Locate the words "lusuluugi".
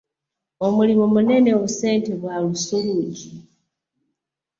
2.43-3.31